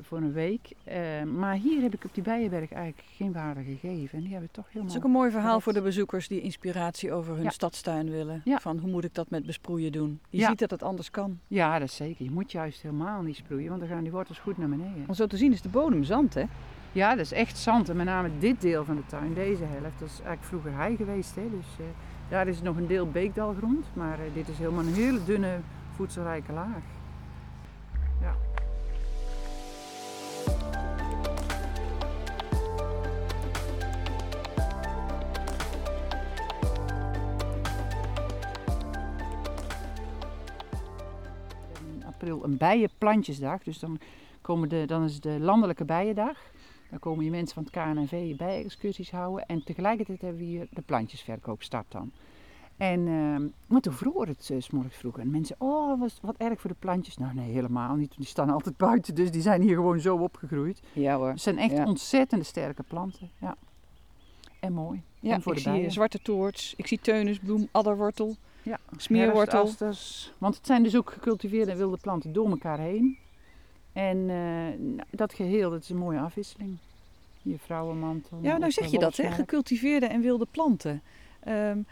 voor 0.00 0.18
een 0.18 0.32
week. 0.32 0.72
Uh, 0.88 1.22
maar 1.22 1.54
hier 1.54 1.82
heb 1.82 1.94
ik 1.94 2.04
op 2.04 2.14
die 2.14 2.22
Bijenberg 2.22 2.72
eigenlijk 2.72 3.08
geen 3.16 3.32
water 3.32 3.62
gegeven. 3.62 4.18
En 4.18 4.24
die 4.24 4.32
hebben 4.32 4.50
toch 4.50 4.66
helemaal. 4.66 4.86
Dat 4.86 4.96
is 4.96 5.02
ook 5.02 5.04
een 5.04 5.18
mooi 5.18 5.30
verhaal 5.30 5.60
voor 5.60 5.72
de 5.72 5.82
bezoekers 5.82 6.28
die 6.28 6.40
inspiratie 6.40 7.12
over 7.12 7.34
hun 7.34 7.42
ja. 7.42 7.50
stadstuin 7.50 8.10
willen. 8.10 8.40
Ja. 8.44 8.58
Van 8.58 8.78
hoe 8.78 8.90
moet 8.90 9.04
ik 9.04 9.14
dat 9.14 9.30
met 9.30 9.46
besproeien 9.46 9.92
doen? 9.92 10.20
Je 10.28 10.38
ja. 10.38 10.48
ziet 10.48 10.58
dat 10.58 10.70
het 10.70 10.82
anders 10.82 11.10
kan. 11.10 11.38
Ja, 11.48 11.78
dat 11.78 11.88
is 11.88 11.96
zeker. 11.96 12.24
Je 12.24 12.30
moet 12.30 12.52
juist 12.52 12.82
helemaal 12.82 13.22
niet 13.22 13.36
sproeien, 13.36 13.68
want 13.68 13.80
dan 13.80 13.88
gaan 13.88 14.02
die 14.02 14.12
wortels 14.12 14.38
goed 14.38 14.58
naar 14.58 14.68
beneden. 14.68 15.04
Om 15.06 15.14
zo 15.14 15.26
te 15.26 15.36
zien 15.36 15.52
is 15.52 15.62
de 15.62 15.68
bodem 15.68 16.04
zand, 16.04 16.34
hè? 16.34 16.44
Ja, 16.92 17.10
dat 17.10 17.24
is 17.24 17.32
echt 17.32 17.58
zand. 17.58 17.88
En 17.88 17.96
met 17.96 18.06
name 18.06 18.30
dit 18.38 18.60
deel 18.60 18.84
van 18.84 18.96
de 18.96 19.06
tuin, 19.06 19.34
deze 19.34 19.64
helft, 19.64 19.98
dat 19.98 20.08
is 20.08 20.14
eigenlijk 20.14 20.44
vroeger 20.44 20.74
hei 20.74 20.96
geweest. 20.96 21.34
Hè? 21.34 21.50
Dus 21.50 21.66
uh, 21.80 21.86
daar 22.28 22.48
is 22.48 22.62
nog 22.62 22.76
een 22.76 22.86
deel 22.86 23.10
beekdalgrond. 23.10 23.86
Maar 23.92 24.18
dit 24.34 24.48
is 24.48 24.58
helemaal 24.58 24.84
een 24.84 24.94
hele 24.94 25.24
dunne 25.24 25.60
voedselrijke 25.94 26.52
laag. 26.52 26.82
April 42.22 42.44
een 42.44 42.56
bijenplantjesdag. 42.56 43.62
Dus 43.62 43.78
dan, 43.78 43.98
komen 44.40 44.68
de, 44.68 44.84
dan 44.86 45.04
is 45.04 45.20
de 45.20 45.40
landelijke 45.40 45.84
bijendag. 45.84 46.38
Dan 46.90 46.98
komen 46.98 47.24
je 47.24 47.30
mensen 47.30 47.54
van 47.54 47.62
het 47.64 47.72
KNNV 47.72 48.36
bij 48.36 48.64
excursies 48.64 49.10
houden. 49.10 49.46
En 49.46 49.64
tegelijkertijd 49.64 50.20
hebben 50.20 50.40
we 50.40 50.46
hier 50.46 50.66
de 50.70 50.82
plantjesverkoop 50.82 51.62
start 51.62 51.86
dan. 51.88 52.12
En, 52.76 53.06
uh, 53.06 53.36
maar 53.66 53.80
toen 53.80 53.92
vroor 53.92 54.26
het 54.26 54.48
uh, 54.52 54.60
s 54.60 54.70
morgens 54.70 54.96
vroeg. 54.96 55.18
En 55.18 55.30
mensen, 55.30 55.56
oh, 55.58 56.00
was 56.00 56.18
wat 56.22 56.36
erg 56.36 56.60
voor 56.60 56.70
de 56.70 56.76
plantjes. 56.78 57.16
Nou, 57.16 57.34
nee, 57.34 57.52
helemaal 57.52 57.94
niet. 57.94 58.14
Die 58.16 58.26
staan 58.26 58.50
altijd 58.50 58.76
buiten, 58.76 59.14
dus 59.14 59.30
die 59.30 59.42
zijn 59.42 59.62
hier 59.62 59.74
gewoon 59.74 60.00
zo 60.00 60.16
opgegroeid. 60.16 60.82
Ja 60.92 61.16
hoor. 61.16 61.28
Het 61.28 61.40
zijn 61.40 61.58
echt 61.58 61.76
ja. 61.76 61.84
ontzettende 61.84 62.44
sterke 62.44 62.82
planten. 62.82 63.30
Ja. 63.38 63.56
En 64.60 64.72
mooi. 64.72 65.02
Ja, 65.20 65.34
en 65.34 65.42
voor 65.42 65.52
ik 65.52 65.58
de 65.58 65.64
zie 65.64 65.72
bijen. 65.72 65.90
zwarte 65.90 66.22
toorts, 66.22 66.74
ik 66.76 66.86
zie 66.86 66.98
teunisbloem, 67.00 67.68
adderwortel, 67.70 68.36
Ja, 68.62 68.78
smeerwortel. 68.96 69.70
Want 70.38 70.56
het 70.56 70.66
zijn 70.66 70.82
dus 70.82 70.96
ook 70.96 71.10
gecultiveerde 71.10 71.76
wilde 71.76 71.96
planten 71.96 72.32
door 72.32 72.48
elkaar 72.48 72.78
heen. 72.78 73.18
En 73.92 74.16
uh, 74.16 74.26
nou, 74.78 75.08
dat 75.10 75.34
geheel, 75.34 75.70
dat 75.70 75.82
is 75.82 75.88
een 75.88 75.96
mooie 75.96 76.18
afwisseling. 76.18 76.76
Je 77.42 77.58
vrouwenmantel. 77.58 78.38
Ja, 78.40 78.56
nou 78.56 78.72
zeg 78.72 78.90
je 78.90 78.98
dat, 78.98 79.16
hè? 79.16 79.30
Gecultiveerde 79.30 80.06
en 80.06 80.20
wilde 80.20 80.46
planten. 80.50 81.02
Um, 81.48 81.86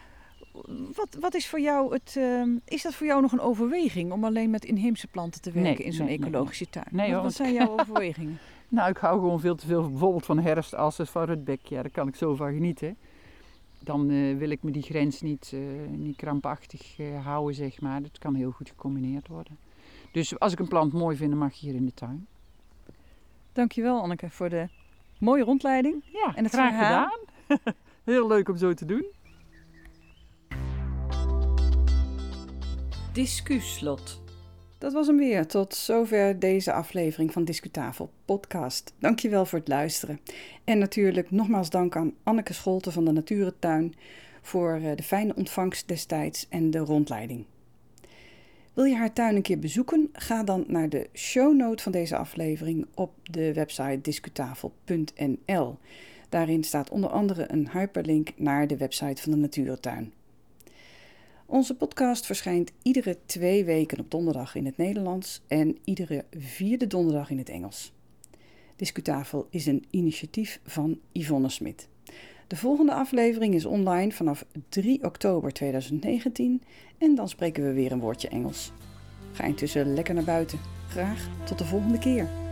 wat, 0.95 1.17
wat 1.21 1.35
is 1.35 1.49
voor 1.49 1.61
jou 1.61 1.93
het. 1.93 2.15
Um, 2.19 2.61
is 2.65 2.83
dat 2.83 2.95
voor 2.95 3.07
jou 3.07 3.21
nog 3.21 3.33
een 3.33 3.41
overweging 3.41 4.13
om 4.13 4.25
alleen 4.25 4.51
met 4.51 4.65
inheemse 4.65 5.07
planten 5.07 5.41
te 5.41 5.53
werken 5.53 5.73
Nee, 5.73 5.87
in 5.87 5.93
zo'n 5.93 6.07
nee, 6.07 6.19
ecologische 6.19 6.71
tuin? 6.71 6.87
Nee, 6.91 7.15
wat, 7.15 7.33
zijn 7.33 7.53
jouw 7.53 7.73
overwegingen? 7.81 8.39
Nou, 8.69 8.91
ik 8.91 8.97
hou 8.97 9.21
gewoon 9.21 9.41
veel 9.41 9.55
te 9.55 9.67
veel 9.67 9.91
bijvoorbeeld 9.91 10.25
van 10.25 10.39
herfstassen, 10.39 11.07
van 11.07 11.25
Rudbeck. 11.25 11.61
Ja, 11.63 11.83
daar 11.83 11.91
kan 11.91 12.09
ik 12.09 12.17
zo 12.17 12.35
van 12.35 12.53
genieten. 12.53 12.97
Dan 13.83 14.11
eh, 14.11 14.37
wil 14.37 14.51
ik 14.51 14.63
me 14.63 14.71
die 14.71 14.83
grens 14.83 15.21
niet, 15.21 15.51
eh, 15.55 15.61
niet 15.89 16.17
krampachtig 16.17 16.99
eh, 16.99 17.25
houden, 17.25 17.55
zeg 17.55 17.81
maar. 17.81 18.03
Dat 18.03 18.19
kan 18.19 18.35
heel 18.35 18.51
goed 18.51 18.69
gecombineerd 18.69 19.29
worden. 19.29 19.59
Dus 20.13 20.39
als 20.39 20.53
ik 20.53 20.59
een 20.59 20.69
plant 20.69 20.93
mooi 20.93 21.17
vind, 21.17 21.31
dan 21.31 21.39
mag 21.39 21.55
je 21.55 21.67
hier 21.67 21.75
in 21.75 21.85
de 21.85 21.95
tuin. 21.95 22.27
Dankjewel, 23.53 24.03
Anneke, 24.03 24.31
voor 24.31 24.49
de 24.49 24.69
mooie 25.19 25.45
rondleiding. 25.45 26.05
Ja, 26.13 26.33
En 26.35 26.45
het 26.45 26.53
graag 26.53 26.73
verhaal? 26.75 27.19
gedaan. 27.47 27.75
heel 28.05 28.27
leuk 28.27 28.49
om 28.49 28.57
zo 28.57 28.75
te 28.75 28.85
doen. 28.85 29.05
Discuslot. 33.13 34.21
Dat 34.81 34.93
was 34.93 35.07
hem 35.07 35.17
weer. 35.17 35.47
Tot 35.47 35.75
zover 35.75 36.39
deze 36.39 36.73
aflevering 36.73 37.33
van 37.33 37.45
Discutafel 37.45 38.11
podcast. 38.25 38.93
Dankjewel 38.99 39.47
voor 39.47 39.59
het 39.59 39.69
luisteren. 39.69 40.21
En 40.65 40.79
natuurlijk 40.79 41.31
nogmaals 41.31 41.71
dank 41.71 41.97
aan 41.97 42.15
Anneke 42.23 42.53
Scholte 42.53 42.93
van 42.93 43.05
de 43.05 43.13
Naturentuin 43.13 43.95
voor 44.43 44.75
eh, 44.75 44.97
de 44.97 45.03
fijne 45.03 45.35
ontvangst 45.35 45.89
destijds 45.89 46.47
en 46.49 46.71
de 46.71 46.79
rondleiding. 46.79 47.45
Wil 48.75 48.85
je 48.85 48.97
haar 48.97 49.13
tuin 49.13 49.37
een 49.37 49.43
keer 49.43 49.59
bezoeken? 49.59 50.09
Ga 50.13 50.43
dan 50.43 50.65
naar 50.67 50.89
de 50.89 51.09
shownote 51.15 51.83
van 51.83 51.93
deze 51.93 52.17
aflevering 52.17 52.87
op 52.95 53.13
de 53.23 53.53
website 53.53 54.01
discutafel.nl. 54.03 55.79
Daarin 56.29 56.65
staat 56.65 56.91
onder 56.91 57.11
andere 57.11 57.53
een 57.53 57.71
hyperlink 57.71 58.29
naar 58.37 58.67
de 58.67 58.77
website 58.77 59.23
van 59.23 59.33
de 59.33 59.39
Naturentuin. 59.39 60.13
Onze 61.51 61.75
podcast 61.75 62.27
verschijnt 62.27 62.73
iedere 62.83 63.19
twee 63.27 63.65
weken 63.65 63.99
op 64.01 64.11
donderdag 64.11 64.55
in 64.55 64.67
het 64.67 64.77
Nederlands 64.77 65.41
en 65.47 65.79
iedere 65.85 66.25
vierde 66.37 66.87
donderdag 66.87 67.31
in 67.31 67.39
het 67.39 67.49
Engels. 67.49 67.93
Discutafel 68.77 69.47
is 69.51 69.67
een 69.67 69.85
initiatief 69.91 70.61
van 70.65 70.99
Yvonne 71.13 71.49
Smit. 71.49 71.89
De 72.47 72.57
volgende 72.57 72.93
aflevering 72.93 73.55
is 73.55 73.65
online 73.65 74.13
vanaf 74.13 74.45
3 74.69 75.05
oktober 75.05 75.53
2019 75.53 76.63
en 76.99 77.15
dan 77.15 77.29
spreken 77.29 77.65
we 77.65 77.73
weer 77.73 77.93
een 77.93 78.01
woordje 78.01 78.29
Engels. 78.29 78.73
Ga 79.33 79.45
intussen 79.45 79.95
lekker 79.95 80.15
naar 80.15 80.25
buiten. 80.25 80.59
Graag 80.89 81.29
tot 81.45 81.59
de 81.59 81.65
volgende 81.65 81.99
keer. 81.99 82.50